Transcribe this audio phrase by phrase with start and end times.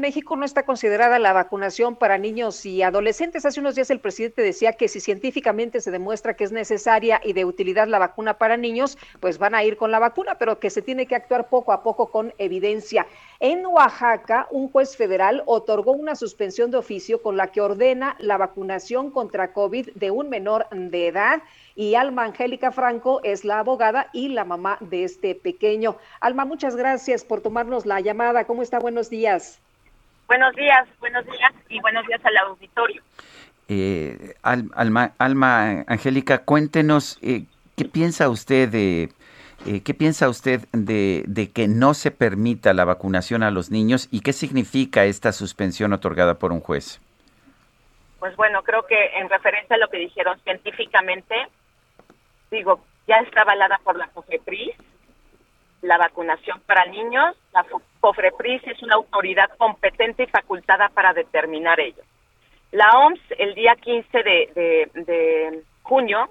[0.00, 3.44] México no está considerada la vacunación para niños y adolescentes.
[3.44, 7.34] Hace unos días el presidente decía que si científicamente se demuestra que es necesaria y
[7.34, 10.70] de utilidad la vacuna para niños, pues van a ir con la vacuna, pero que
[10.70, 13.06] se tiene que actuar poco a poco con evidencia.
[13.40, 18.38] En Oaxaca, un juez federal otorgó una suspensión de oficio con la que ordena la
[18.38, 21.42] vacunación contra COVID de un menor de edad
[21.74, 25.96] y Alma Angélica Franco es la abogada y la mamá de este pequeño.
[26.20, 28.44] Alma, muchas gracias por tomarnos la llamada.
[28.44, 28.78] ¿Cómo está?
[28.78, 29.60] Buenos días.
[30.30, 33.02] Buenos días, buenos días y buenos días al auditorio.
[33.66, 37.46] Eh, Alma, Alma, Angélica, cuéntenos eh,
[37.76, 39.08] qué piensa usted de
[39.66, 44.06] eh, qué piensa usted de, de, que no se permita la vacunación a los niños
[44.12, 47.00] y qué significa esta suspensión otorgada por un juez.
[48.20, 51.34] Pues bueno, creo que en referencia a lo que dijeron científicamente,
[52.52, 54.76] digo, ya está avalada por la COFEPRIS,
[55.82, 57.36] la vacunación para niños.
[57.52, 57.64] La
[58.00, 62.02] COFREPRIS es una autoridad competente y facultada para determinar ello.
[62.72, 66.30] La OMS, el día 15 de, de junio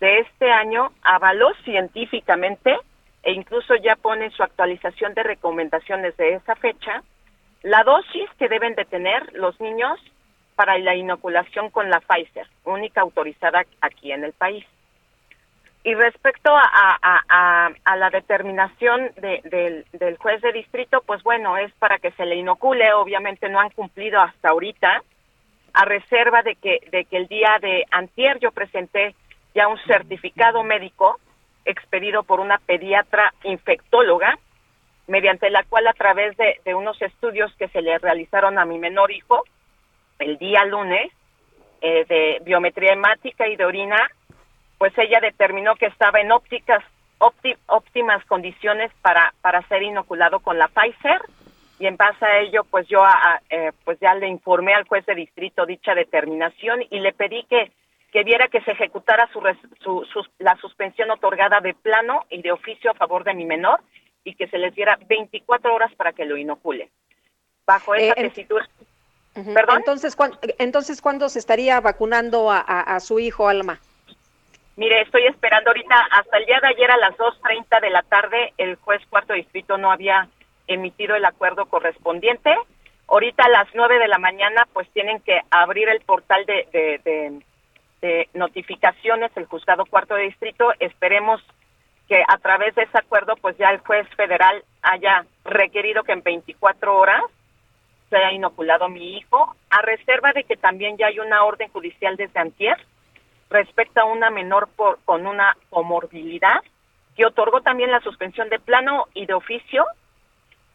[0.00, 2.78] de este año, avaló científicamente
[3.22, 7.02] e incluso ya pone su actualización de recomendaciones de esa fecha,
[7.62, 10.00] la dosis que deben de tener los niños
[10.54, 14.64] para la inoculación con la Pfizer, única autorizada aquí en el país.
[15.88, 22.26] Y respecto a, la determinación del juez de distrito, pues bueno, es para que se
[22.26, 25.02] le inocule, obviamente no han cumplido hasta ahorita,
[25.72, 29.14] a reserva de que, de que el día de antier yo presenté
[29.54, 31.18] ya un certificado médico
[31.64, 34.38] expedido por una pediatra infectóloga,
[35.06, 38.78] mediante la cual a través de, de unos estudios que se le realizaron a mi
[38.78, 39.42] menor hijo
[40.18, 41.10] el día lunes,
[41.80, 44.10] eh, de biometría hemática y de orina,
[44.78, 46.82] pues ella determinó que estaba en ópticas
[47.66, 51.20] óptimas condiciones para para ser inoculado con la Pfizer
[51.80, 53.02] y en base a ello pues yo
[53.50, 57.72] eh, pues ya le informé al juez de distrito dicha determinación y le pedí que
[58.12, 59.42] que viera que se ejecutara su,
[59.82, 63.80] su, la suspensión otorgada de plano y de oficio a favor de mi menor
[64.24, 66.90] y que se les diera 24 horas para que lo inocule.
[67.66, 68.66] Bajo esa eh, tesitura.
[69.34, 69.78] ¿Perdón?
[69.78, 70.16] Entonces,
[70.58, 73.78] entonces, ¿cuándo se estaría vacunando a, a su hijo, Alma?
[74.78, 78.52] Mire, estoy esperando ahorita, hasta el día de ayer a las 2.30 de la tarde,
[78.58, 80.28] el juez cuarto distrito no había
[80.68, 82.56] emitido el acuerdo correspondiente.
[83.08, 86.68] Ahorita a las 9 de la mañana, pues tienen que abrir el portal de,
[88.00, 90.72] de, notificaciones, el juzgado cuarto de distrito.
[90.78, 91.42] Esperemos
[92.06, 96.22] que a través de ese acuerdo, pues ya el juez federal haya requerido que en
[96.22, 97.24] 24 horas
[98.10, 102.14] se haya inoculado mi hijo, a reserva de que también ya hay una orden judicial
[102.14, 102.78] desde antier
[103.50, 106.62] respecto a una menor por, con una comorbilidad
[107.16, 109.84] que otorgó también la suspensión de plano y de oficio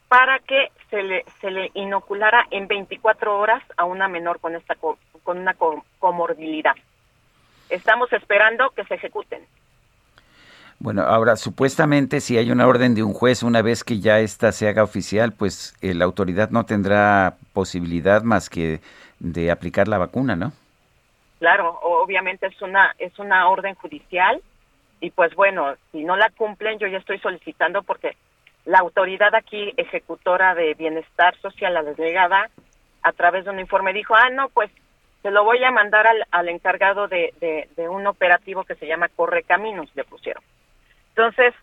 [0.07, 4.75] para que se le, se le inoculara en 24 horas a una menor con esta
[4.75, 5.55] con una
[5.99, 6.75] comorbilidad.
[7.69, 9.41] Estamos esperando que se ejecuten.
[10.79, 14.51] Bueno, ahora supuestamente si hay una orden de un juez, una vez que ya esta
[14.51, 18.81] se haga oficial, pues eh, la autoridad no tendrá posibilidad más que
[19.19, 20.51] de aplicar la vacuna, ¿no?
[21.43, 24.41] Claro, obviamente es una es una orden judicial
[25.01, 28.15] y pues bueno, si no la cumplen, yo ya estoy solicitando porque
[28.63, 32.49] la autoridad aquí ejecutora de bienestar social, la delegada,
[33.01, 34.71] a través de un informe dijo, ah, no, pues
[35.21, 37.33] se lo voy a mandar al, al encargado de,
[37.75, 40.41] de, un operativo que se llama Corre Caminos, le pusieron.
[41.09, 41.53] Entonces,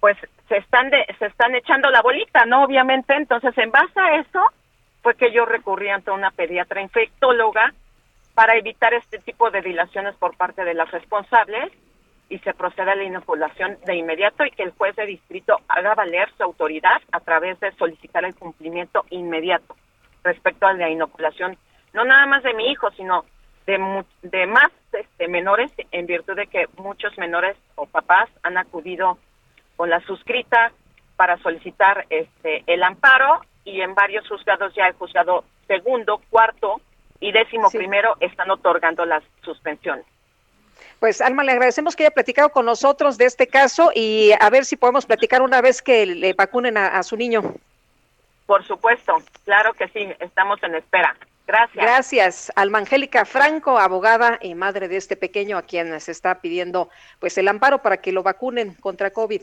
[0.00, 2.64] pues se están de, se están echando la bolita, ¿no?
[2.64, 4.42] Obviamente, entonces en base a eso
[5.02, 7.72] fue que yo recurrí ante una pediatra infectóloga
[8.34, 11.72] para evitar este tipo de dilaciones por parte de las responsables
[12.28, 15.94] y se procede a la inoculación de inmediato y que el juez de distrito haga
[15.94, 19.76] valer su autoridad a través de solicitar el cumplimiento inmediato
[20.22, 21.56] respecto a la inoculación,
[21.92, 23.24] no nada más de mi hijo, sino
[23.66, 29.18] de, de más este, menores, en virtud de que muchos menores o papás han acudido
[29.76, 30.72] con la suscrita
[31.16, 36.80] para solicitar este el amparo y en varios juzgados ya el juzgado segundo, cuarto
[37.24, 40.04] y décimo primero están otorgando las suspensiones.
[41.00, 44.66] Pues Alma, le agradecemos que haya platicado con nosotros de este caso y a ver
[44.66, 47.54] si podemos platicar una vez que le vacunen a, su niño.
[48.44, 51.16] Por supuesto, claro que sí, estamos en espera.
[51.46, 51.82] Gracias.
[51.82, 52.52] Gracias.
[52.56, 56.90] Alma Angélica Franco, abogada y madre de este pequeño a quien se está pidiendo
[57.20, 59.42] pues el amparo para que lo vacunen contra COVID.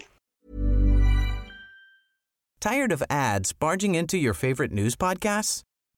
[2.60, 5.64] Tired of ads barging into your favorite news podcasts?